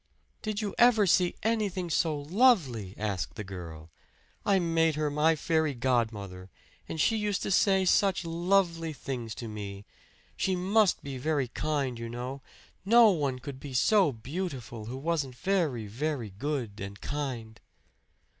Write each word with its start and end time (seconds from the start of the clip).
"Did 0.41 0.63
you 0.63 0.73
ever 0.79 1.05
see 1.05 1.35
anything 1.43 1.87
so 1.91 2.17
lovely?" 2.19 2.95
asked 2.97 3.35
the 3.35 3.43
girl. 3.43 3.91
"I 4.43 4.57
made 4.57 4.95
her 4.95 5.11
my 5.11 5.35
fairy 5.35 5.75
godmother. 5.75 6.49
And 6.89 6.99
she 6.99 7.15
used 7.17 7.43
to 7.43 7.51
say 7.51 7.85
such 7.85 8.25
lovely 8.25 8.93
things 8.93 9.35
to 9.35 9.47
me. 9.47 9.85
She 10.35 10.55
must 10.55 11.03
be 11.03 11.19
very 11.19 11.49
kind, 11.49 11.99
you 11.99 12.09
know 12.09 12.41
no 12.83 13.11
one 13.11 13.37
could 13.37 13.59
be 13.59 13.75
so 13.75 14.11
beautiful 14.11 14.85
who 14.85 14.97
wasn't 14.97 15.35
very, 15.35 15.85
very 15.85 16.31
good 16.31 16.79
and 16.79 16.99
kind." 16.99 17.61